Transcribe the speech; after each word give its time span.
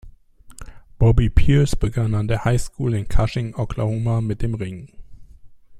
Bobby 0.97 1.29
Pearce 1.29 1.75
begann 1.75 2.15
an 2.15 2.27
der 2.27 2.43
High 2.43 2.59
School 2.59 2.95
in 2.95 3.07
Cushing, 3.07 3.53
Oklahoma, 3.53 4.19
mit 4.21 4.41
dem 4.41 4.55
Ringen. 4.55 4.91